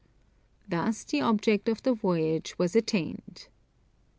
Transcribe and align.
Thus 0.67 1.03
the 1.03 1.21
object 1.21 1.69
of 1.69 1.83
the 1.83 1.93
voyage 1.93 2.57
was 2.57 2.75
attained. 2.75 3.49